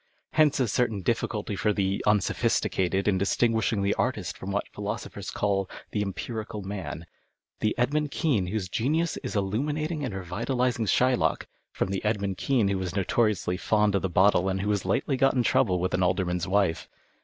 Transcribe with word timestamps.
Hence 0.33 0.59
a 0.59 0.67
certain 0.67 1.03
dillieulty 1.03 1.55
for 1.55 1.73
the 1.73 2.03
unsoi)histicated 2.07 3.05
in 3.07 3.19
101 3.19 3.19
PASTICHE 3.19 3.19
AND 3.19 3.19
PREJUDICE 3.19 3.19
distinguishing 3.19 3.81
the 3.83 3.93
artist 3.93 4.35
from 4.35 4.51
what 4.51 4.63
the 4.65 4.71
philosophers 4.73 5.29
call 5.29 5.69
the 5.91 6.01
empirical 6.01 6.63
man; 6.63 7.05
the 7.59 7.75
Edmund 7.77 8.09
Kean 8.09 8.47
whose 8.47 8.67
genius 8.67 9.17
is 9.17 9.35
illuminating 9.35 10.03
and 10.03 10.15
revitalizing 10.15 10.87
Shylock 10.87 11.45
from 11.71 11.89
the 11.91 12.03
Edmund 12.03 12.39
Kean 12.39 12.67
who 12.69 12.81
is 12.81 12.95
notoriously 12.95 13.57
fond 13.57 13.93
of 13.93 14.01
the 14.01 14.09
bottle 14.09 14.49
and 14.49 14.61
who 14.61 14.71
has 14.71 14.85
lately 14.85 15.17
got 15.17 15.35
into 15.35 15.47
trouble 15.47 15.79
with 15.79 15.93
an 15.93 16.01
alderman's 16.01 16.47
wife. 16.47 16.87